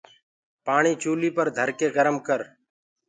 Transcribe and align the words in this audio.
پآڻي 0.65 0.91
چوليٚ 1.01 1.35
پر 1.37 1.47
ڌرڪي 1.57 1.87
گرم 1.95 2.15
ڪر۔ 2.27 2.39